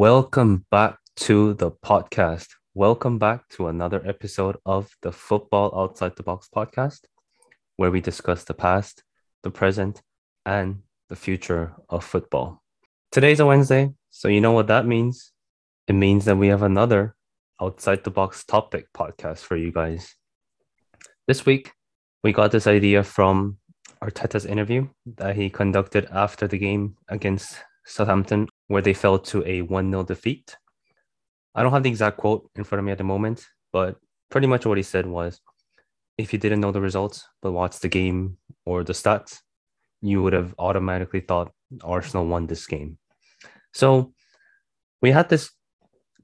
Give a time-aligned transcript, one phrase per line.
[0.00, 0.96] Welcome back
[1.28, 2.46] to the podcast.
[2.72, 7.00] Welcome back to another episode of the Football Outside the Box podcast,
[7.76, 9.02] where we discuss the past,
[9.42, 10.00] the present,
[10.46, 12.62] and the future of football.
[13.12, 15.32] Today's a Wednesday, so you know what that means.
[15.86, 17.14] It means that we have another
[17.60, 20.14] outside the box topic podcast for you guys.
[21.28, 21.72] This week,
[22.24, 23.58] we got this idea from
[24.02, 24.88] Arteta's interview
[25.18, 30.04] that he conducted after the game against Southampton, where they fell to a 1 0
[30.04, 30.56] defeat.
[31.56, 33.96] I don't have the exact quote in front of me at the moment, but
[34.30, 35.40] pretty much what he said was
[36.16, 39.40] if you didn't know the results, but watched the game or the stats,
[40.00, 41.50] you would have automatically thought
[41.82, 42.96] Arsenal won this game.
[43.74, 44.12] So
[45.02, 45.50] we had this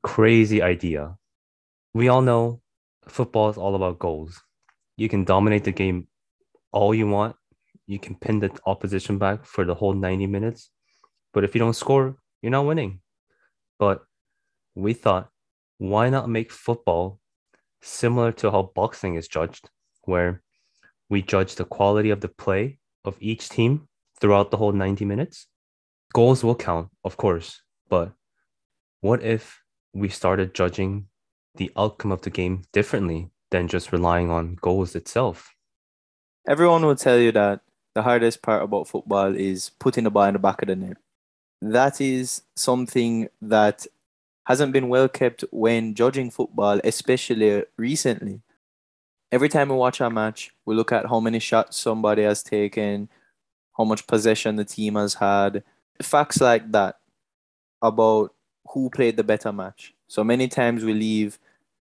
[0.05, 1.17] crazy idea.
[1.95, 2.61] We all know
[3.09, 4.41] football is all about goals.
[4.97, 6.07] You can dominate the game
[6.71, 7.35] all you want.
[7.89, 10.71] You can pin the opposition back for the whole 90 minutes.
[11.35, 13.01] But if you don't score, you're not winning.
[13.79, 14.05] But
[14.75, 15.31] we thought,
[15.79, 17.21] why not make football
[17.83, 19.71] similar to how boxing is judged,
[20.05, 20.43] where
[21.09, 23.89] we judge the quality of the play of each team
[24.21, 25.47] throughout the whole 90 minutes?
[26.15, 28.13] Goals will count, of course, but
[29.01, 29.61] what if
[29.93, 31.07] we started judging
[31.57, 35.55] the outcome of the game differently than just relying on goals itself?
[36.49, 37.61] Everyone will tell you that
[37.95, 40.97] the hardest part about football is putting the ball in the back of the net.
[41.63, 43.87] That is something that
[44.47, 48.41] hasn't been well kept when judging football, especially recently.
[49.33, 53.09] Every time we watch a match, we look at how many shots somebody has taken,
[53.77, 55.65] how much possession the team has had,
[56.01, 56.99] facts like that
[57.83, 58.33] about
[58.69, 59.95] who played the better match.
[60.07, 61.39] So many times we leave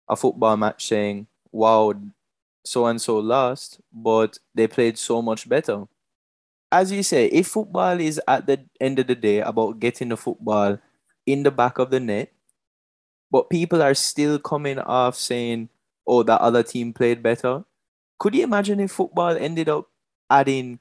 [0.09, 1.95] a football match saying, wow,
[2.65, 5.87] so and so lost, but they played so much better.
[6.73, 10.17] As you say, if football is at the end of the day about getting the
[10.17, 10.79] football
[11.27, 12.33] in the back of the net,
[13.31, 15.69] but people are still coming off saying,
[16.07, 17.65] oh, that other team played better.
[18.19, 19.89] Could you imagine if football ended up
[20.29, 20.79] adding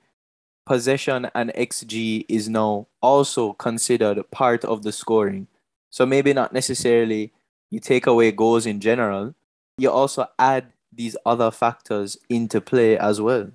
[0.66, 5.47] possession and XG is now also considered part of the scoring?
[5.89, 7.33] So maybe not necessarily
[7.72, 9.35] you take away goals in general,
[9.78, 13.51] you also add these other factors into play as well.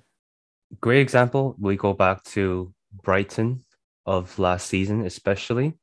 [0.81, 1.55] Great example.
[1.59, 3.63] We go back to Brighton
[4.05, 5.77] of last season, especially.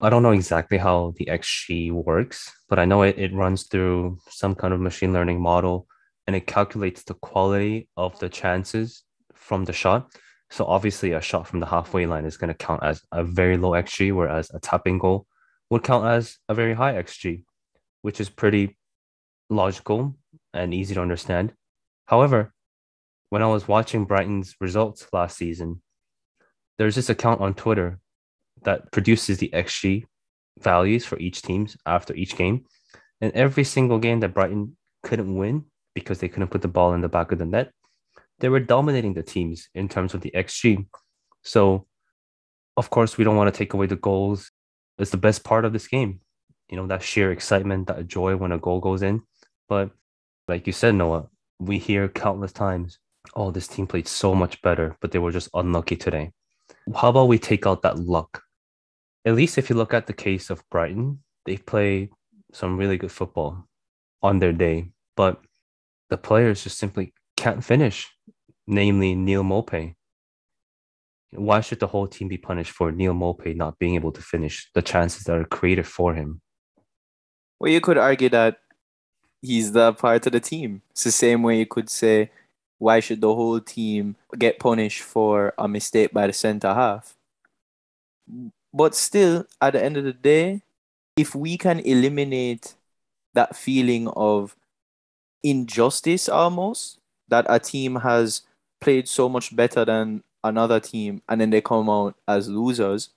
[0.00, 4.18] I don't know exactly how the XG works, but I know it, it runs through
[4.28, 5.86] some kind of machine learning model
[6.26, 9.02] and it calculates the quality of the chances
[9.34, 10.12] from the shot.
[10.50, 13.56] So obviously a shot from the halfway line is going to count as a very
[13.56, 15.26] low XG, whereas a tapping goal
[15.70, 17.44] would count as a very high XG,
[18.02, 18.76] which is pretty
[19.50, 20.16] logical
[20.54, 21.52] and easy to understand.
[22.06, 22.52] However,
[23.30, 25.82] when I was watching Brighton's results last season,
[26.78, 27.98] there's this account on Twitter
[28.62, 30.04] that produces the XG
[30.60, 32.64] values for each teams after each game.
[33.20, 37.00] And every single game that Brighton couldn't win because they couldn't put the ball in
[37.00, 37.72] the back of the net,
[38.38, 40.86] they were dominating the teams in terms of the XG.
[41.42, 41.86] So,
[42.76, 44.50] of course, we don't want to take away the goals.
[44.98, 46.20] It's the best part of this game.
[46.68, 49.22] You know, that sheer excitement, that joy when a goal goes in.
[49.68, 49.90] But
[50.46, 51.28] like you said, Noah,
[51.58, 52.98] we hear countless times,
[53.34, 56.32] oh, this team played so much better, but they were just unlucky today.
[56.94, 58.42] How about we take out that luck?
[59.24, 62.10] At least if you look at the case of Brighton, they play
[62.52, 63.64] some really good football
[64.22, 65.40] on their day, but
[66.10, 68.08] the players just simply can't finish,
[68.66, 69.94] namely Neal Maupay.
[71.32, 74.70] Why should the whole team be punished for Neal Maupay not being able to finish
[74.74, 76.40] the chances that are created for him?
[77.60, 78.58] Well, you could argue that
[79.42, 80.82] he's the part of the team.
[80.90, 82.30] It's the same way you could say,
[82.78, 87.16] why should the whole team get punished for a mistake by the center half?
[88.72, 90.62] But still, at the end of the day,
[91.16, 92.74] if we can eliminate
[93.34, 94.56] that feeling of
[95.42, 96.98] injustice almost,
[97.28, 98.42] that a team has
[98.80, 103.10] played so much better than another team and then they come out as losers.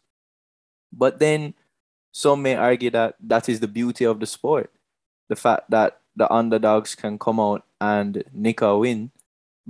[0.91, 1.53] But then
[2.12, 4.71] some may argue that that is the beauty of the sport.
[5.30, 9.12] The fact that the underdogs can come out and nick a win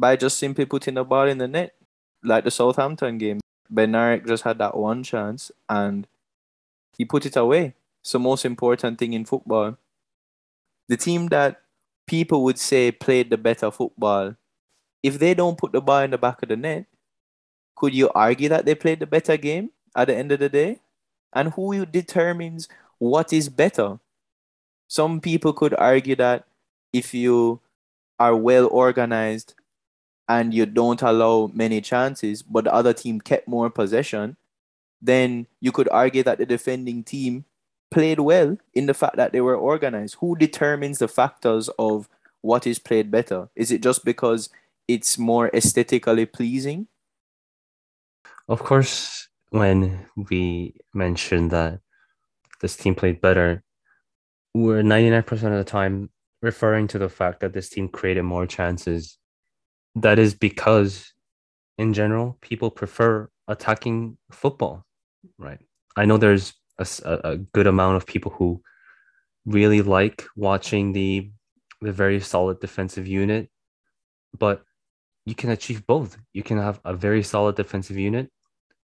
[0.01, 1.75] by just simply putting the ball in the net,
[2.23, 3.39] like the Southampton game.
[3.71, 6.07] Bednarek just had that one chance and
[6.97, 7.75] he put it away.
[8.11, 9.77] The most important thing in football.
[10.89, 11.61] The team that
[12.07, 14.35] people would say played the better football,
[15.03, 16.87] if they don't put the ball in the back of the net,
[17.75, 20.79] could you argue that they played the better game at the end of the day?
[21.31, 22.67] And who determines
[22.97, 23.99] what is better?
[24.87, 26.47] Some people could argue that
[26.91, 27.61] if you
[28.19, 29.53] are well organized
[30.31, 34.37] and you don't allow many chances, but the other team kept more possession,
[35.01, 37.43] then you could argue that the defending team
[37.89, 40.15] played well in the fact that they were organized.
[40.21, 42.07] Who determines the factors of
[42.39, 43.49] what is played better?
[43.57, 44.49] Is it just because
[44.87, 46.87] it's more aesthetically pleasing?
[48.47, 51.81] Of course, when we mentioned that
[52.61, 53.63] this team played better,
[54.53, 56.09] we're 99% of the time
[56.41, 59.17] referring to the fact that this team created more chances.
[59.95, 61.13] That is because,
[61.77, 64.85] in general, people prefer attacking football,
[65.37, 65.59] right?
[65.95, 66.87] I know there's a,
[67.23, 68.61] a good amount of people who
[69.45, 71.31] really like watching the
[71.81, 73.49] the very solid defensive unit,
[74.37, 74.63] but
[75.25, 76.17] you can achieve both.
[76.31, 78.31] You can have a very solid defensive unit,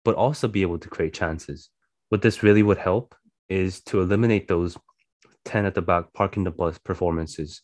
[0.04, 1.70] but also be able to create chances.
[2.08, 3.14] What this really would help
[3.50, 4.76] is to eliminate those
[5.44, 7.62] 10 at the back parking the bus performances.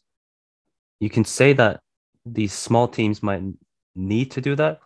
[1.01, 1.81] You can say that
[2.25, 3.43] these small teams might
[3.95, 4.81] need to do that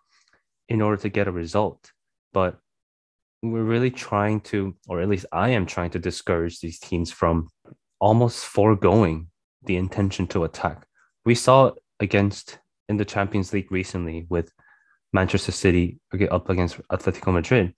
[0.69, 1.93] in order to get a result,
[2.33, 2.59] but
[3.43, 7.49] we're really trying to, or at least I am trying to discourage these teams from
[8.01, 9.29] almost foregoing
[9.63, 10.87] the intention to attack.
[11.25, 12.59] We saw against
[12.89, 14.51] in the Champions League recently with
[15.13, 16.01] Manchester City
[16.31, 17.75] up against Atletico Madrid.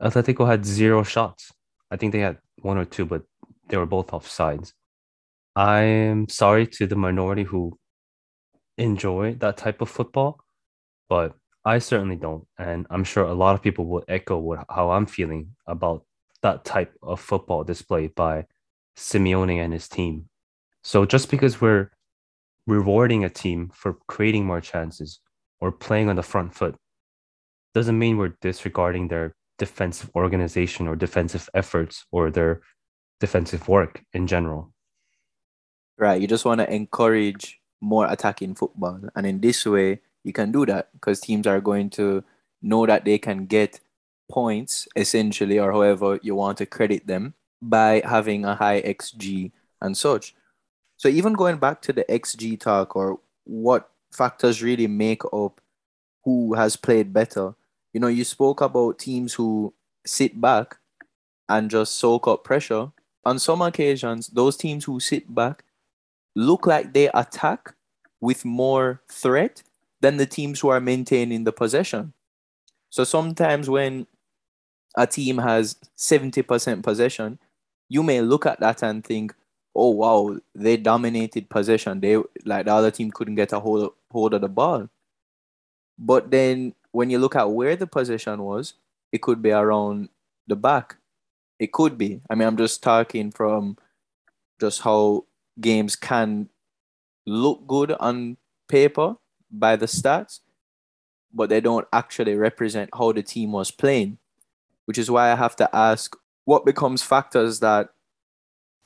[0.00, 1.52] Atletico had zero shots.
[1.90, 3.22] I think they had one or two, but
[3.68, 4.72] they were both offsides.
[5.56, 7.78] I'm sorry to the minority who
[8.78, 10.40] enjoy that type of football,
[11.08, 11.34] but
[11.64, 12.46] I certainly don't.
[12.58, 16.04] And I'm sure a lot of people will echo what, how I'm feeling about
[16.42, 18.46] that type of football displayed by
[18.96, 20.28] Simeone and his team.
[20.82, 21.90] So just because we're
[22.66, 25.20] rewarding a team for creating more chances
[25.60, 26.76] or playing on the front foot
[27.74, 32.60] doesn't mean we're disregarding their defensive organization or defensive efforts or their
[33.20, 34.72] defensive work in general.
[35.98, 36.20] Right.
[36.20, 39.00] You just want to encourage more attacking football.
[39.14, 42.24] And in this way, you can do that because teams are going to
[42.60, 43.80] know that they can get
[44.30, 49.96] points essentially, or however you want to credit them, by having a high XG and
[49.96, 50.34] such.
[50.96, 55.60] So even going back to the XG talk or what factors really make up
[56.24, 57.54] who has played better,
[57.92, 59.72] you know, you spoke about teams who
[60.04, 60.78] sit back
[61.48, 62.90] and just soak up pressure.
[63.24, 65.64] On some occasions, those teams who sit back
[66.34, 67.74] look like they attack
[68.20, 69.62] with more threat
[70.00, 72.12] than the teams who are maintaining the possession.
[72.90, 74.06] So sometimes when
[74.96, 77.38] a team has 70% possession,
[77.88, 79.34] you may look at that and think,
[79.74, 82.00] oh wow, they dominated possession.
[82.00, 84.88] They like the other team couldn't get a hold hold of the ball.
[85.98, 88.74] But then when you look at where the possession was,
[89.12, 90.08] it could be around
[90.46, 90.96] the back.
[91.58, 92.20] It could be.
[92.30, 93.76] I mean, I'm just talking from
[94.60, 95.24] just how
[95.60, 96.48] games can
[97.26, 98.36] look good on
[98.68, 99.16] paper
[99.50, 100.40] by the stats,
[101.32, 104.18] but they don't actually represent how the team was playing.
[104.86, 106.16] Which is why I have to ask
[106.46, 107.90] what becomes factors that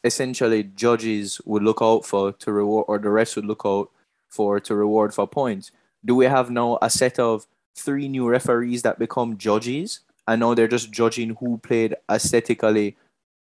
[0.02, 3.88] essentially judges would look out for to reward, or the rest would look out
[4.28, 5.70] for to reward for points.
[6.04, 10.00] Do we have now a set of three new referees that become judges?
[10.26, 12.96] I know they're just judging who played aesthetically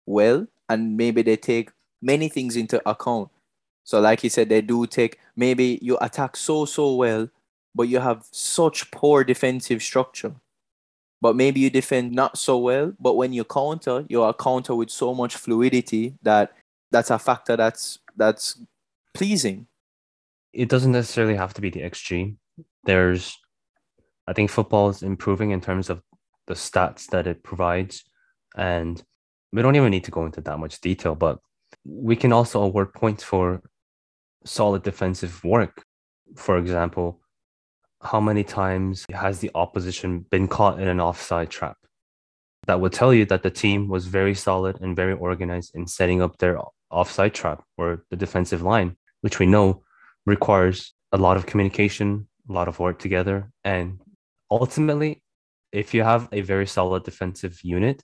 [0.06, 1.71] well, and maybe they take
[2.06, 3.28] many things into account.
[3.84, 7.28] So, like you said, they do take maybe you attack so so well,
[7.75, 10.34] but you have such poor defensive structure
[11.20, 12.92] but maybe you defend not so well.
[13.00, 16.52] But when you counter, you are counter with so much fluidity that
[16.90, 18.60] that's a factor that's that's
[19.14, 19.66] pleasing.
[20.52, 22.36] It doesn't necessarily have to be the XG.
[22.84, 23.36] There's,
[24.26, 26.00] I think football is improving in terms of
[26.46, 28.04] the stats that it provides,
[28.56, 29.02] and
[29.52, 31.14] we don't even need to go into that much detail.
[31.14, 31.40] But
[31.88, 33.62] we can also award points for
[34.45, 35.85] solid defensive work.
[36.37, 37.21] For example,
[38.02, 41.76] how many times has the opposition been caught in an offside trap?
[42.66, 46.21] That would tell you that the team was very solid and very organized in setting
[46.21, 46.59] up their
[46.90, 49.83] offside trap or the defensive line, which we know
[50.25, 53.50] requires a lot of communication, a lot of work together.
[53.64, 54.00] And
[54.50, 55.23] ultimately,
[55.73, 58.02] if you have a very solid defensive unit,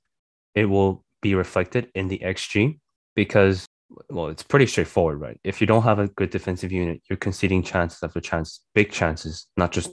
[0.55, 2.79] it will be reflected in the XG
[3.15, 3.67] because
[4.09, 5.41] well, it's pretty straightforward, right?
[5.45, 9.47] If you don't have a good defensive unit, you're conceding chances after chance, big chances,
[9.57, 9.91] not just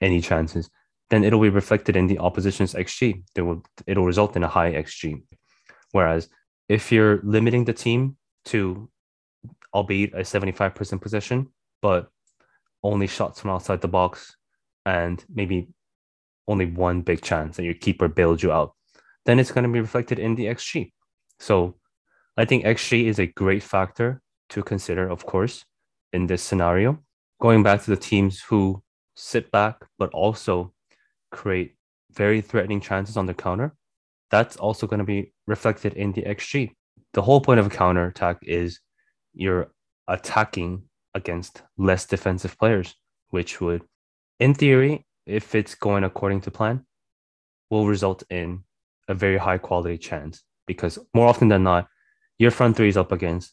[0.00, 0.70] any chances.
[1.10, 3.22] Then it'll be reflected in the opposition's xG.
[3.34, 5.22] It will it'll result in a high xG.
[5.92, 6.28] Whereas
[6.68, 8.16] if you're limiting the team
[8.46, 8.88] to,
[9.72, 11.48] albeit a 75% possession,
[11.80, 12.10] but
[12.82, 14.36] only shots from outside the box
[14.84, 15.68] and maybe
[16.46, 18.74] only one big chance that your keeper bailed you out,
[19.24, 20.92] then it's going to be reflected in the xG.
[21.38, 21.76] So
[22.38, 25.64] I think XG is a great factor to consider, of course,
[26.12, 27.02] in this scenario.
[27.40, 28.80] Going back to the teams who
[29.16, 30.72] sit back but also
[31.32, 31.74] create
[32.12, 33.74] very threatening chances on the counter,
[34.30, 36.70] that's also going to be reflected in the XG.
[37.12, 38.78] the whole point of a counter attack is
[39.34, 39.72] you're
[40.06, 42.94] attacking against less defensive players,
[43.30, 43.82] which would,
[44.38, 46.86] in theory, if it's going according to plan,
[47.68, 48.62] will result in
[49.08, 51.88] a very high quality chance because more often than not,
[52.38, 53.52] your front three is up against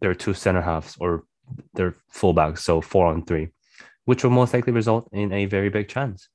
[0.00, 1.24] their two center halves or
[1.74, 3.48] their fullbacks, so four on three,
[4.04, 6.28] which will most likely result in a very big chance.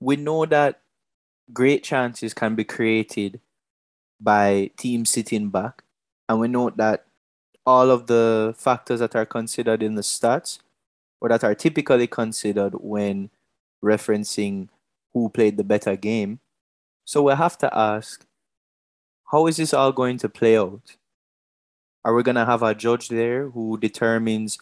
[0.00, 0.80] We know that
[1.52, 3.40] great chances can be created
[4.20, 5.82] by teams sitting back,
[6.28, 7.06] and we know that
[7.64, 10.58] all of the factors that are considered in the stats
[11.20, 13.30] or that are typically considered when
[13.82, 14.68] referencing
[15.12, 16.40] who played the better game.
[17.04, 18.26] So we have to ask
[19.32, 20.96] how is this all going to play out?
[22.04, 24.58] Are we going to have a judge there who determines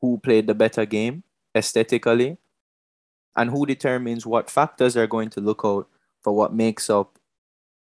[0.00, 2.38] who played the better game aesthetically?
[3.36, 5.88] And who determines what factors are going to look out
[6.22, 7.18] for what makes up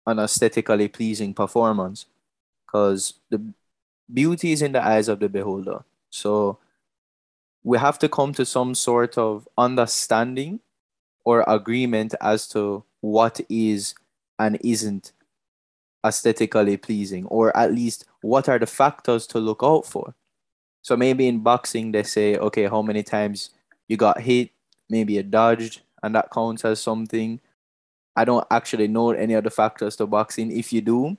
[0.07, 2.07] an aesthetically pleasing performance?
[2.65, 3.53] Because the
[4.11, 5.83] beauty is in the eyes of the beholder.
[6.09, 6.57] So
[7.63, 10.61] we have to come to some sort of understanding
[11.23, 13.93] or agreement as to what is
[14.39, 15.11] and isn't
[16.05, 20.13] aesthetically pleasing, or at least what are the factors to look out for.
[20.81, 23.49] So maybe in boxing, they say, okay, how many times
[23.87, 24.51] you got hit,
[24.89, 27.39] maybe you dodged, and that counts as something.
[28.15, 30.51] I don't actually know any of the factors to boxing.
[30.51, 31.17] If you do,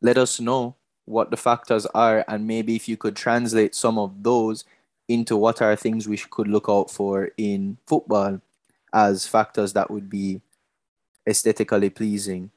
[0.00, 4.22] let us know what the factors are, and maybe if you could translate some of
[4.22, 4.64] those
[5.08, 8.40] into what are things we could look out for in football
[8.94, 10.40] as factors that would be
[11.28, 12.50] aesthetically pleasing.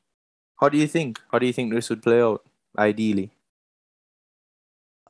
[0.64, 1.20] How do you think?
[1.30, 2.42] How do you think this would play out
[2.80, 3.34] ideally?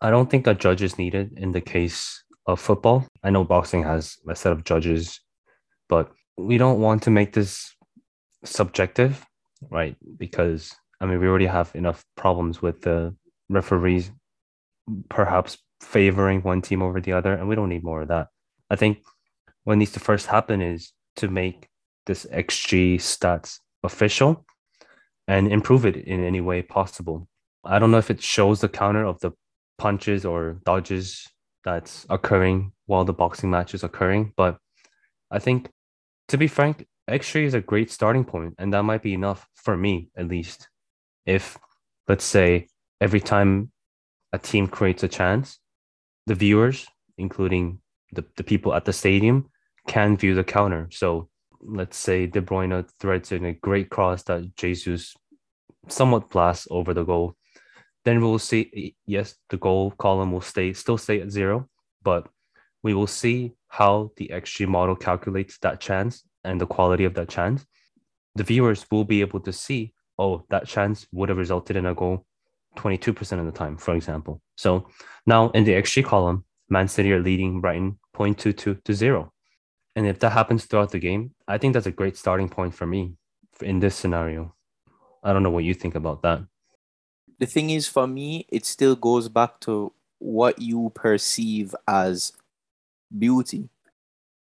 [0.02, 3.06] I don't think a judge is needed in the case of football.
[3.24, 5.20] I know boxing has a set of judges,
[5.88, 7.72] but we don't want to make this
[8.44, 9.24] subjective,
[9.70, 9.96] right?
[10.18, 13.16] Because I mean, we already have enough problems with the
[13.48, 14.10] referees
[15.10, 18.30] perhaps favoring one team over the other, and we don't need more of that.
[18.72, 19.04] I think
[19.66, 21.70] what needs to first happen is to make
[22.08, 24.44] this XG stats official
[25.28, 27.28] and improve it in any way possible.
[27.64, 29.32] I don't know if it shows the counter of the
[29.78, 31.28] punches or dodges
[31.64, 34.58] that's occurring while the boxing match is occurring, but
[35.32, 35.70] I think
[36.28, 39.76] to be frank, XG is a great starting point, and that might be enough for
[39.76, 40.70] me at least.
[41.26, 41.58] If
[42.08, 42.68] let's say
[43.02, 43.72] every time
[44.32, 45.60] a team creates a chance,
[46.28, 46.88] the viewers,
[47.18, 47.80] including
[48.14, 49.50] the, the people at the stadium,
[49.88, 50.88] can view the counter.
[50.92, 51.30] So
[51.66, 55.16] let's say De Bruyne threads in a great cross that Jesus
[55.88, 57.36] somewhat blasts over the goal.
[58.06, 61.70] Then we'll see, yes, the goal column will stay still stay at zero,
[62.04, 62.28] but
[62.84, 67.30] we will see how the XG model calculates that chance and the quality of that
[67.30, 67.66] chance.
[68.36, 71.96] The viewers will be able to see, oh, that chance would have resulted in a
[71.96, 72.26] goal
[72.78, 74.42] 22% of the time, for example.
[74.56, 74.88] So
[75.26, 79.33] now in the XG column, Man City are leading Brighton 0.22 to 0.
[79.96, 82.86] And if that happens throughout the game, I think that's a great starting point for
[82.86, 83.16] me
[83.62, 84.54] in this scenario.
[85.24, 86.42] I don't know what you think about that.
[87.40, 92.34] The thing is, for me, it still goes back to what you perceive as
[93.18, 93.70] beauty.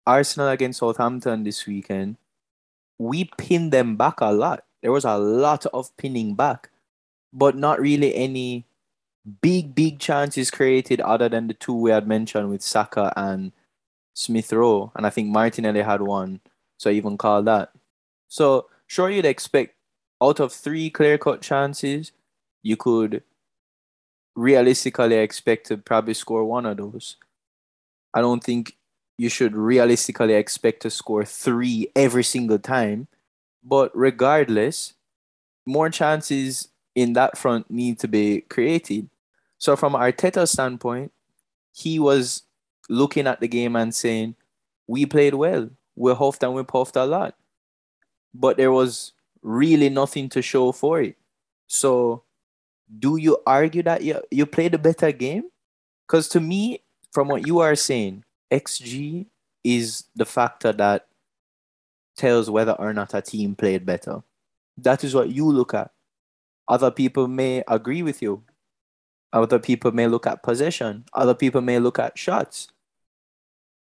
[0.05, 2.17] Arsenal against Southampton this weekend,
[2.97, 4.63] we pinned them back a lot.
[4.81, 6.69] There was a lot of pinning back,
[7.31, 8.65] but not really any
[9.41, 13.51] big, big chances created other than the two we had mentioned with Saka and
[14.19, 16.41] Smith Rowe, and I think Martinelli had one,
[16.77, 17.71] so I even call that.
[18.27, 19.75] So sure, you'd expect
[20.21, 22.11] out of three clear cut chances,
[22.61, 23.23] you could
[24.35, 27.15] realistically expect to probably score one of those.
[28.13, 28.75] I don't think
[29.17, 33.07] you should realistically expect to score three every single time,
[33.63, 34.95] but regardless,
[35.65, 39.09] more chances in that front need to be created.
[39.59, 41.13] So from Arteta's standpoint,
[41.71, 42.43] he was
[42.89, 44.35] looking at the game and saying,
[44.87, 45.69] we played well.
[45.95, 47.35] We huffed and we puffed a lot.
[48.33, 51.15] But there was really nothing to show for it.
[51.67, 52.23] So
[52.97, 55.43] do you argue that you, you played a better game?
[56.07, 56.81] Because to me,
[57.11, 59.27] from what you are saying, XG
[59.63, 61.07] is the factor that
[62.15, 64.23] tells whether or not a team played better.
[64.77, 65.91] That is what you look at.
[66.67, 68.43] Other people may agree with you.
[69.31, 71.05] Other people may look at possession.
[71.13, 72.67] Other people may look at shots.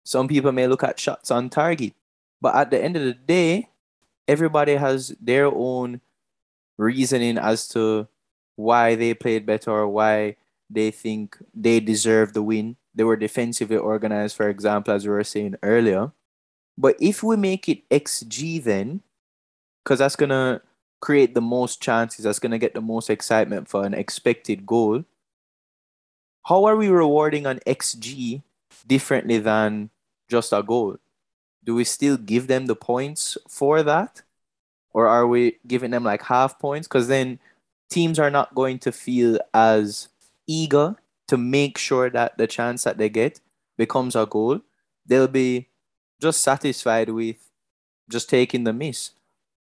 [0.07, 1.91] Some people may look at shots on target.
[2.39, 3.67] But at the end of the day,
[4.25, 5.99] everybody has their own
[6.77, 8.07] reasoning as to
[8.55, 10.37] why they played better or why
[10.69, 12.77] they think they deserve the win.
[12.95, 16.13] They were defensively organized, for example, as we were saying earlier.
[16.77, 19.01] But if we make it XG then,
[19.83, 20.61] because that's gonna
[21.01, 25.03] create the most chances, that's going to get the most excitement for an expected goal,
[26.45, 28.41] how are we rewarding an XG
[28.87, 29.89] differently than
[30.27, 30.97] just a goal?
[31.63, 34.21] Do we still give them the points for that?
[34.91, 36.87] Or are we giving them like half points?
[36.87, 37.39] Because then
[37.89, 40.09] teams are not going to feel as
[40.47, 40.95] eager
[41.27, 43.39] to make sure that the chance that they get
[43.77, 44.61] becomes a goal.
[45.05, 45.67] They'll be
[46.21, 47.49] just satisfied with
[48.09, 49.11] just taking the miss.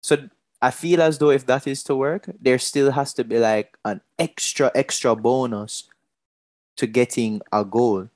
[0.02, 0.30] So
[0.62, 3.78] I feel as though if that is to work, there still has to be like
[3.86, 5.88] an extra, extra bonus
[6.78, 8.10] to getting a goal.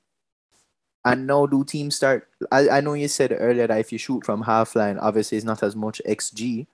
[1.06, 4.26] And now do teams start I, I know you said earlier that if you shoot
[4.26, 6.66] from half line, obviously it's not as much XG.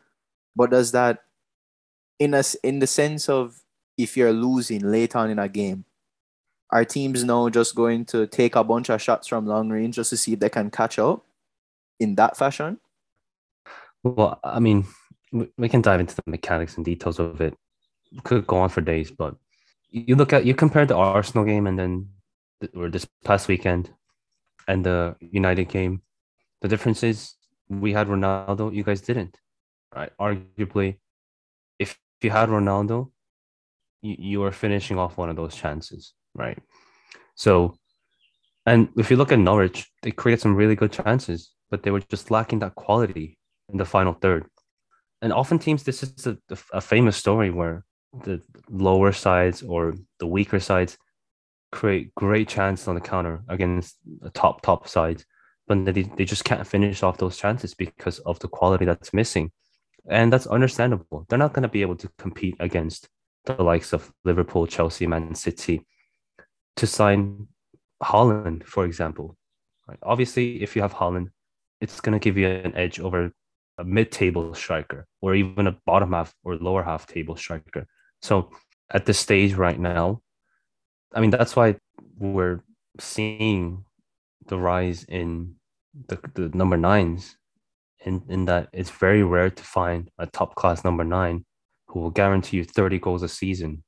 [0.56, 1.22] But does that
[2.18, 3.60] in a, in the sense of
[3.98, 5.84] if you're losing late on in a game,
[6.70, 10.10] are teams now just going to take a bunch of shots from long range just
[10.10, 11.26] to see if they can catch up
[12.00, 12.80] in that fashion?
[14.02, 14.86] Well, I mean,
[15.58, 17.54] we can dive into the mechanics and details of it.
[18.24, 19.36] Could go on for days, but
[19.90, 22.08] you look at you compare the Arsenal game and then
[22.74, 23.90] or this past weekend
[24.68, 26.02] and the United game.
[26.60, 27.34] The difference is
[27.68, 29.36] we had Ronaldo, you guys didn't.
[29.94, 30.12] Right?
[30.20, 30.98] Arguably,
[31.78, 33.10] if you had Ronaldo,
[34.02, 36.58] you, are finishing off one of those chances, right?
[37.36, 37.76] So,
[38.66, 42.00] and if you look at Norwich, they created some really good chances, but they were
[42.00, 43.38] just lacking that quality
[43.68, 44.46] in the final third.
[45.20, 46.36] And often teams, this is a,
[46.72, 47.84] a famous story where
[48.24, 50.98] the lower sides or the weaker sides
[51.72, 55.24] create great chances on the counter against the top top side,
[55.66, 59.50] but they, they just can't finish off those chances because of the quality that's missing.
[60.08, 61.26] And that's understandable.
[61.28, 63.08] They're not going to be able to compete against
[63.44, 65.86] the likes of Liverpool, Chelsea, Man City
[66.76, 67.48] to sign
[68.02, 69.36] Haaland, for example.
[69.86, 69.98] Right?
[70.02, 71.28] Obviously, if you have Haaland,
[71.80, 73.32] it's going to give you an edge over
[73.78, 77.86] a mid-table striker or even a bottom half or lower half table striker.
[78.20, 78.50] So
[78.90, 80.21] at this stage right now,
[81.14, 81.76] I mean that's why
[82.18, 82.60] we're
[82.98, 83.84] seeing
[84.46, 85.54] the rise in
[86.08, 87.36] the, the number nines
[88.04, 91.44] in, in that it's very rare to find a top class number nine
[91.88, 93.82] who will guarantee you 30 goals a season.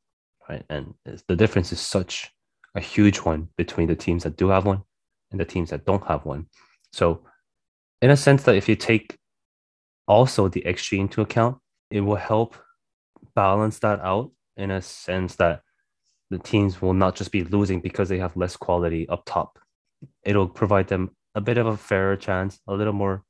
[0.48, 0.64] Right.
[0.68, 0.94] And
[1.26, 2.30] the difference is such
[2.74, 4.82] a huge one between the teams that do have one
[5.30, 6.46] and the teams that don't have one.
[6.92, 7.22] So
[8.02, 9.16] in a sense that if you take
[10.06, 11.58] also the XG into account,
[11.90, 12.56] it will help
[13.34, 15.62] balance that out in a sense that
[16.30, 19.58] the teams will not just be losing because they have less quality up top.
[20.24, 23.24] It'll provide them a bit of a fairer chance, a little more,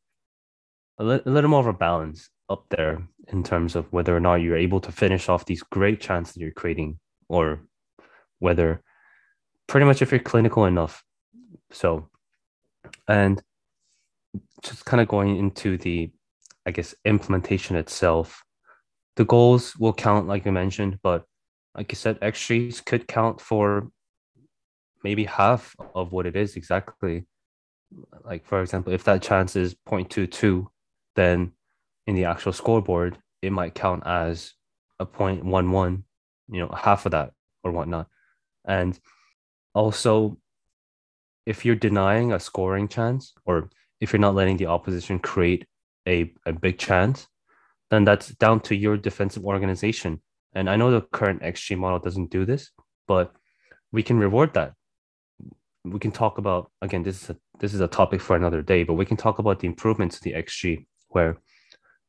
[0.98, 4.20] a, li- a little more of a balance up there in terms of whether or
[4.20, 7.60] not you're able to finish off these great chances that you're creating, or
[8.38, 8.82] whether
[9.66, 11.02] pretty much if you're clinical enough.
[11.70, 12.08] So,
[13.08, 13.42] and
[14.62, 16.10] just kind of going into the
[16.66, 18.42] I guess, implementation itself.
[19.16, 21.24] The goals will count, like you mentioned, but
[21.74, 23.88] like you said, XGs could count for
[25.02, 27.26] maybe half of what it is exactly.
[28.24, 30.66] Like, for example, if that chance is 0.22,
[31.16, 31.52] then
[32.06, 34.54] in the actual scoreboard, it might count as
[34.98, 36.02] a 0.11,
[36.48, 37.32] you know, half of that
[37.62, 38.08] or whatnot.
[38.64, 38.98] And
[39.74, 40.38] also,
[41.46, 43.68] if you're denying a scoring chance or
[44.00, 45.66] if you're not letting the opposition create
[46.06, 47.26] a, a big chance,
[47.90, 50.20] then that's down to your defensive organization.
[50.54, 52.70] And I know the current XG model doesn't do this,
[53.08, 53.32] but
[53.92, 54.72] we can reward that.
[55.84, 57.02] We can talk about again.
[57.02, 59.60] This is a this is a topic for another day, but we can talk about
[59.60, 61.38] the improvements to the XG where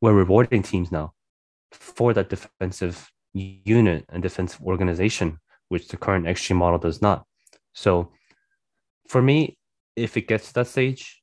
[0.02, 1.14] we're rewarding teams now
[1.72, 7.26] for that defensive unit and defensive organization, which the current XG model does not.
[7.74, 8.12] So,
[9.10, 9.58] for me,
[9.96, 11.22] if it gets to that stage,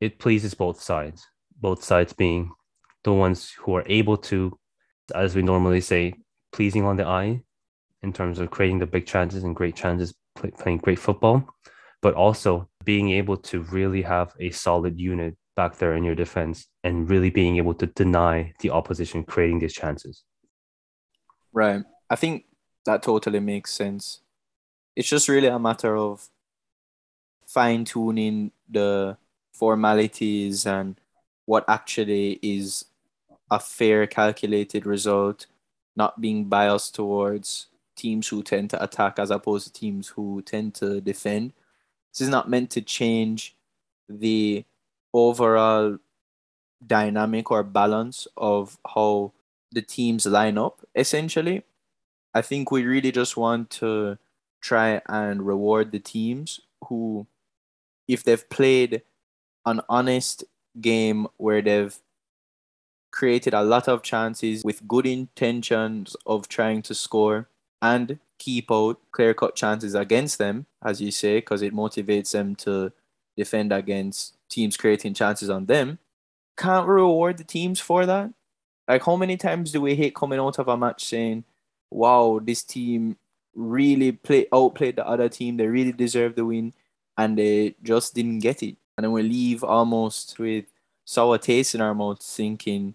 [0.00, 1.26] it pleases both sides
[1.60, 2.50] both sides being
[3.04, 4.58] the ones who are able to,
[5.12, 6.14] as we normally say,
[6.52, 7.42] pleasing on the eye
[8.02, 11.48] in terms of creating the big chances and great chances, play, playing great football,
[12.02, 16.66] but also being able to really have a solid unit back there in your defense
[16.84, 20.24] and really being able to deny the opposition creating these chances.
[21.52, 21.82] Right.
[22.08, 22.44] I think
[22.86, 24.20] that totally makes sense.
[24.96, 26.28] It's just really a matter of
[27.46, 29.16] fine tuning the
[29.52, 30.98] formalities and
[31.44, 32.84] what actually is
[33.50, 35.46] a fair calculated result,
[35.96, 40.74] not being biased towards teams who tend to attack as opposed to teams who tend
[40.74, 41.52] to defend.
[42.12, 43.54] This is not meant to change
[44.08, 44.64] the
[45.12, 45.98] overall
[46.84, 49.32] dynamic or balance of how
[49.72, 51.62] the teams line up, essentially.
[52.34, 54.18] I think we really just want to
[54.60, 57.26] try and reward the teams who,
[58.08, 59.02] if they've played
[59.66, 60.44] an honest
[60.80, 61.98] game where they've
[63.10, 67.48] created a lot of chances with good intentions of trying to score
[67.82, 72.54] and keep out clear cut chances against them, as you say, because it motivates them
[72.56, 72.92] to
[73.36, 75.98] defend against teams creating chances on them.
[76.56, 78.32] Can't reward the teams for that.
[78.88, 81.44] Like, how many times do we hate coming out of a match saying,
[81.90, 83.16] wow, this team
[83.54, 86.72] really play outplayed the other team, they really deserve the win,
[87.16, 88.76] and they just didn't get it.
[88.96, 90.66] And then we leave almost with
[91.04, 92.94] sour taste in our mouths, thinking,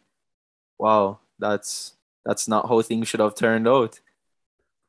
[0.78, 1.94] wow, that's
[2.26, 4.00] that's not how things should have turned out.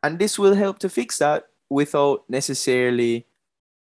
[0.02, 3.26] And this will help to fix that without necessarily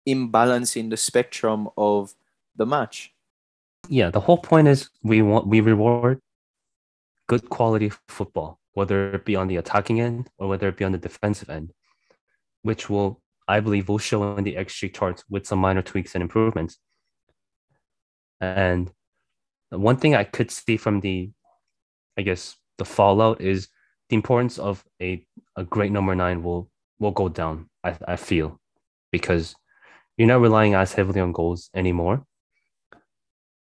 [0.08, 2.14] imbalancing the spectrum of
[2.54, 3.12] the match.
[3.88, 6.20] Yeah, the whole point is we want we reward
[7.28, 10.92] good quality football, whether it be on the attacking end or whether it be on
[10.92, 11.72] the defensive end,
[12.62, 16.22] which will I believe will show in the XG charts with some minor tweaks and
[16.22, 16.78] improvements.
[18.40, 18.90] And
[19.70, 21.30] one thing I could see from the
[22.16, 23.68] I guess the fallout is
[24.08, 25.24] the importance of a,
[25.56, 27.68] a great number nine will will go down.
[27.84, 28.60] I, I feel
[29.12, 29.54] because
[30.16, 32.24] you're not relying as heavily on goals anymore.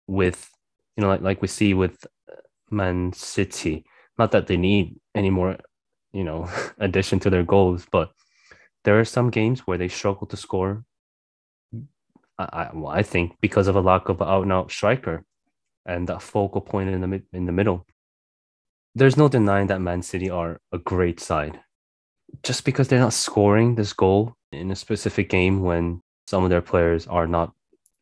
[0.07, 0.49] With
[0.95, 2.05] you know, like like we see with
[2.71, 3.85] Man City,
[4.17, 5.57] not that they need any more,
[6.13, 8.11] you know, addition to their goals, but
[8.83, 10.85] there are some games where they struggle to score.
[12.39, 15.25] I, I, well, I think because of a lack of out and out striker
[15.85, 17.85] and that focal point in the in the middle
[18.97, 21.59] there's no denying that Man City are a great side.
[22.43, 26.61] Just because they're not scoring this goal in a specific game when some of their
[26.61, 27.53] players are not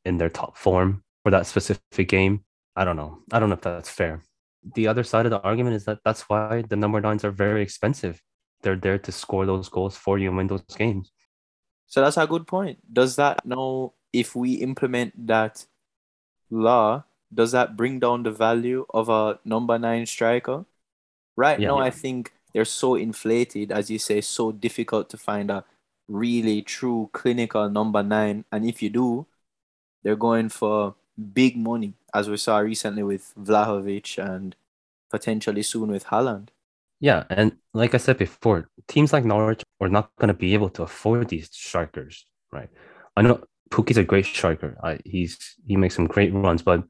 [0.06, 2.46] in their top form for that specific game,
[2.78, 3.20] I don't know.
[3.32, 4.24] I don't know if that's fair.
[4.76, 7.62] The other side of the argument is that that's why the number nines are very
[7.62, 8.22] expensive.
[8.62, 11.12] They're there to score those goals for you and win those games.
[11.88, 12.80] So that's a good point.
[12.92, 15.66] Does that now, if we implement that
[16.50, 17.04] law,
[17.34, 20.66] does that bring down the value of a number nine striker?
[21.36, 21.86] Right yeah, now, yeah.
[21.86, 25.66] I think they're so inflated, as you say, so difficult to find a
[26.08, 28.46] really true clinical number nine.
[28.52, 29.28] And if you do,
[30.04, 30.96] they're going for
[31.34, 34.56] big money, as we saw recently with Vlahovic and
[35.10, 36.50] potentially soon with Haaland.
[37.00, 40.70] Yeah, and like I said before, teams like Norwich are not going to be able
[40.72, 42.70] to afford these strikers, right?
[43.18, 44.78] I know Pukki's a great striker.
[44.82, 46.84] I, he's he makes some great runs, but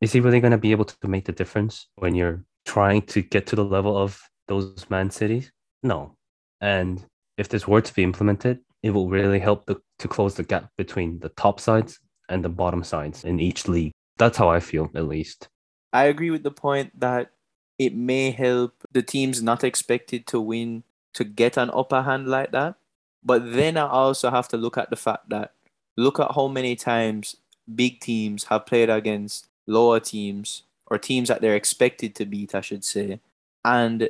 [0.00, 3.22] is he really going to be able to make the difference when you're trying to
[3.22, 5.50] get to the level of those man cities?
[5.82, 6.14] No.
[6.60, 7.04] And
[7.38, 10.70] if this were to be implemented, it will really help the, to close the gap
[10.76, 11.98] between the top sides
[12.28, 13.92] and the bottom sides in each league.
[14.16, 15.48] That's how I feel, at least.
[15.92, 17.32] I agree with the point that
[17.78, 22.52] it may help the teams not expected to win to get an upper hand like
[22.52, 22.76] that.
[23.24, 25.52] But then I also have to look at the fact that
[25.96, 27.36] look at how many times
[27.72, 32.60] big teams have played against lower teams or teams that they're expected to beat, I
[32.60, 33.20] should say,
[33.64, 34.08] and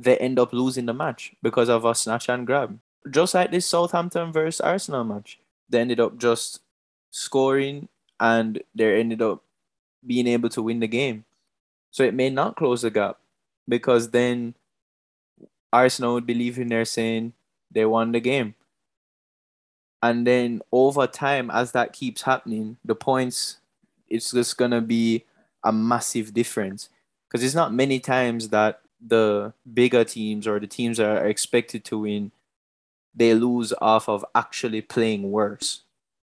[0.00, 2.78] they end up losing the match because of a snatch and grab.
[3.10, 6.60] Just like this Southampton versus Arsenal match, they ended up just
[7.10, 9.42] scoring and they ended up
[10.06, 11.24] being able to win the game.
[11.90, 13.18] So it may not close the gap
[13.68, 14.54] because then
[15.72, 17.32] Arsenal would be leaving there saying
[17.70, 18.54] they won the game.
[20.02, 23.58] And then over time, as that keeps happening, the points,
[24.08, 25.24] it's just going to be
[25.64, 26.88] a massive difference.
[27.28, 31.84] Because it's not many times that the bigger teams or the teams that are expected
[31.86, 32.30] to win
[33.14, 35.82] they lose off of actually playing worse.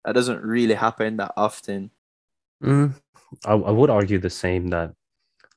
[0.04, 1.92] That doesn't really happen that often.
[2.62, 2.94] Mm,
[3.46, 4.94] I, I would argue the same that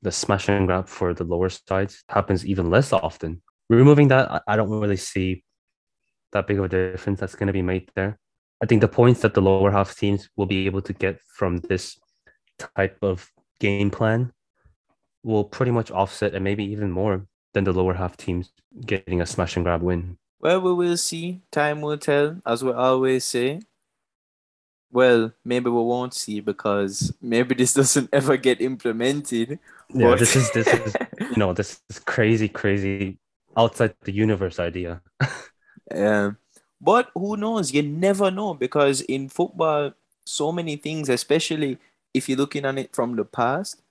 [0.03, 3.43] the smash and grab for the lower sides happens even less often.
[3.69, 5.43] Removing that I, I don't really see
[6.33, 8.19] that big of a difference that's going to be made there.
[8.63, 11.59] I think the points that the lower half teams will be able to get from
[11.59, 11.99] this
[12.77, 13.29] type of
[13.61, 14.33] game plan
[15.23, 18.53] will pretty much offset and maybe even more than the lower half teams
[18.85, 20.19] getting a smash and grab win.
[20.41, 21.41] Well, we will see.
[21.51, 23.63] Time will tell, as we always say.
[24.93, 29.59] Well, maybe we won't see because maybe this doesn't ever get implemented.
[29.93, 30.19] Yeah, but...
[30.19, 33.19] this is this is you know this is crazy, crazy
[33.57, 35.01] outside the universe idea.
[35.91, 36.33] yeah,
[36.81, 37.73] but who knows?
[37.73, 39.93] You never know because in football,
[40.25, 41.79] so many things, especially
[42.17, 43.83] if you're looking at it from the past,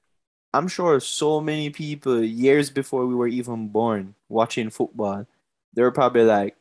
[0.52, 5.28] I'm sure so many people years before we were even born watching football,
[5.74, 6.56] they were probably like,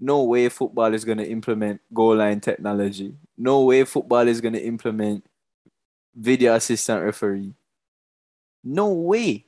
[0.00, 3.14] no way football is going to implement goal line technology.
[3.36, 5.24] No way football is going to implement
[6.16, 7.52] video assistant referee.
[8.64, 9.44] No way.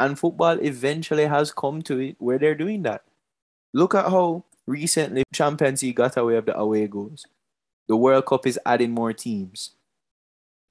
[0.00, 3.04] And football eventually has come to it where they're doing that.
[3.74, 7.26] Look at how recently Champions League got away of the away goals.
[7.88, 9.72] The World Cup is adding more teams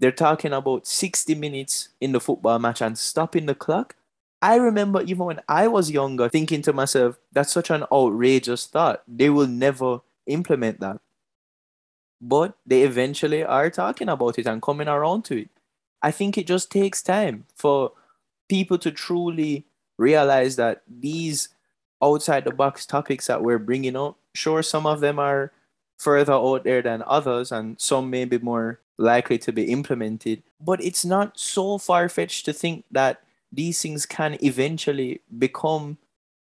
[0.04, 3.96] they're talking about 60 minutes in the football match and stopping the clock.
[4.42, 9.02] I remember even when I was younger thinking to myself, that's such an outrageous thought.
[9.08, 11.00] They will never implement that.
[12.20, 15.50] But they eventually are talking about it and coming around to it.
[16.02, 17.94] I think it just takes time for
[18.50, 19.64] people to truly
[19.98, 21.48] realize that these
[22.04, 25.54] outside the box topics that we're bringing up, sure, some of them are
[25.98, 30.42] further out there than others, and some may be more likely to be implemented.
[30.60, 35.98] But it's not so far fetched to think that these things can eventually become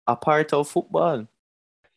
[0.07, 1.27] a part of football.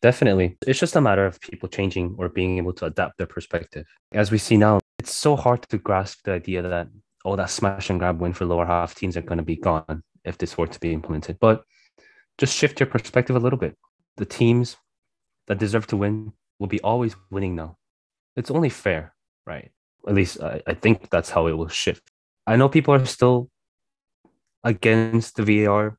[0.03, 0.57] Definitely.
[0.67, 3.87] It's just a matter of people changing or being able to adapt their perspective.
[4.13, 6.89] As we see now, it's so hard to grasp the idea that,
[7.25, 10.03] oh, that smash and grab win for lower half teams are going to be gone
[10.25, 11.39] if this were to be implemented.
[11.41, 11.65] But
[12.39, 13.77] just shift your perspective a little bit.
[14.17, 14.77] The teams
[15.47, 17.79] that deserve to win will be always winning now.
[18.37, 19.15] It's only fair,
[19.47, 19.71] right?
[20.07, 22.11] At least I, I think that's how it will shift.
[22.47, 23.51] I know people are still
[24.63, 25.99] against the VAR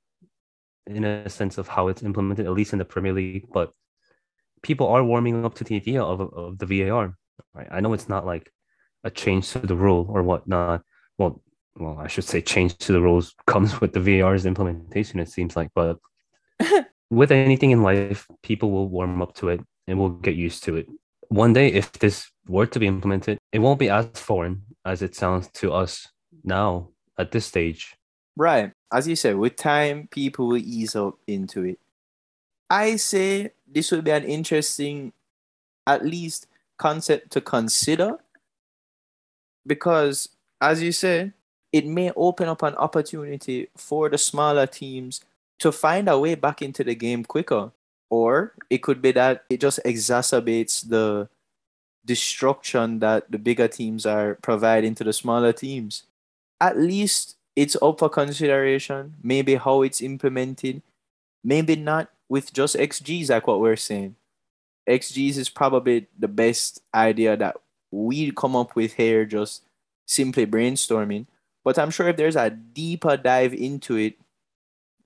[0.88, 3.72] in a sense of how it's implemented, at least in the Premier League, but
[4.62, 7.16] people are warming up to the idea of, of the VAR.
[7.54, 7.68] Right?
[7.72, 8.52] I know it's not like
[9.04, 10.82] a change to the rule or whatnot.
[11.18, 11.42] Well,
[11.78, 15.56] well, I should say change to the rules comes with the VAR's implementation, it seems
[15.56, 15.98] like, but
[17.10, 20.76] with anything in life, people will warm up to it and will get used to
[20.78, 20.88] it.
[21.30, 25.16] One day, if this were to be implemented, it won't be as foreign as it
[25.16, 26.10] sounds to us
[26.44, 27.96] now at this stage.
[28.36, 28.72] Right.
[28.94, 31.80] As you said, with time, people will ease up into it.
[32.70, 35.14] I say this will be an interesting,
[35.88, 38.18] at least, concept to consider
[39.66, 40.30] because,
[40.62, 41.32] as you say,
[41.72, 45.22] it may open up an opportunity for the smaller teams
[45.60, 47.72] to find a way back into the game quicker.
[48.10, 51.28] Or it could be that it just exacerbates the
[52.06, 56.04] destruction that the bigger teams are providing to the smaller teams.
[56.62, 59.16] At least it's up for consideration.
[59.24, 60.82] Maybe how it's implemented.
[61.44, 64.16] Maybe not with just XGs, like what we're saying.
[64.88, 67.58] XGs is probably the best idea that
[67.92, 69.64] we come up with here, just
[70.06, 71.26] simply brainstorming.
[71.64, 74.16] But I'm sure if there's a deeper dive into it,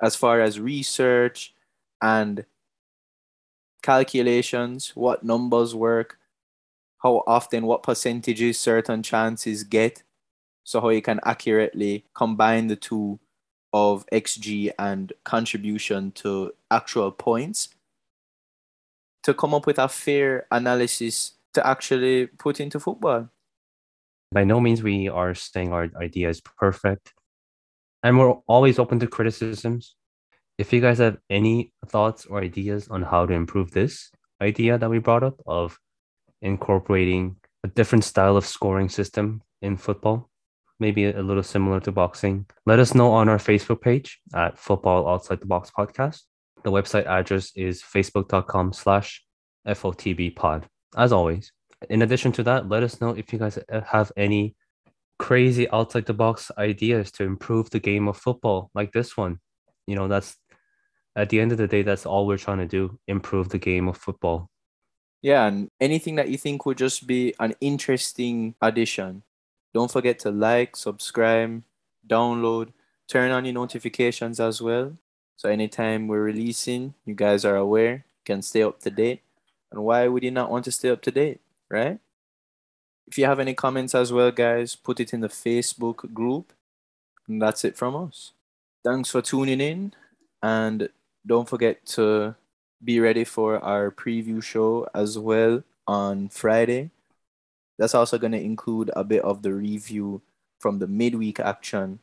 [0.01, 1.53] as far as research
[2.01, 2.45] and
[3.81, 6.18] calculations, what numbers work,
[7.01, 10.03] how often, what percentages certain chances get,
[10.63, 13.19] so how you can accurately combine the two
[13.73, 17.69] of XG and contribution to actual points
[19.23, 23.29] to come up with a fair analysis to actually put into football.
[24.31, 27.13] By no means we are saying our idea is perfect
[28.03, 29.95] and we're always open to criticisms.
[30.57, 34.89] If you guys have any thoughts or ideas on how to improve this idea that
[34.89, 35.79] we brought up of
[36.41, 40.29] incorporating a different style of scoring system in football,
[40.79, 45.07] maybe a little similar to boxing, let us know on our Facebook page at Football
[45.07, 46.21] Outside the Box Podcast.
[46.63, 49.23] The website address is facebook.com slash
[49.67, 50.67] FOTB pod.
[50.95, 51.51] As always,
[51.89, 54.55] in addition to that, let us know if you guys uh, have any
[55.17, 59.39] crazy outside the box ideas to improve the game of football like this one.
[59.85, 60.35] You know, that's
[61.15, 63.87] at the end of the day, that's all we're trying to do improve the game
[63.87, 64.49] of football.
[65.21, 69.23] Yeah, and anything that you think would just be an interesting addition.
[69.73, 71.63] Don't forget to like, subscribe,
[72.07, 72.69] download,
[73.07, 74.97] turn on your notifications as well.
[75.35, 79.21] So anytime we're releasing, you guys are aware, can stay up to date.
[79.71, 81.99] And why would you not want to stay up to date, right?
[83.07, 86.53] If you have any comments as well, guys, put it in the Facebook group.
[87.27, 88.31] And that's it from us.
[88.83, 89.93] Thanks for tuning in.
[90.41, 90.89] And
[91.25, 92.35] don't forget to
[92.83, 96.91] be ready for our preview show as well on Friday.
[97.77, 100.21] That's also going to include a bit of the review
[100.59, 101.99] from the midweek action.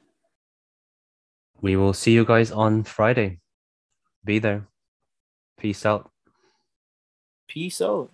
[1.61, 3.41] We will see you guys on Friday.
[4.25, 4.69] Be there.
[5.59, 6.11] Peace out.
[7.49, 8.11] Peace out.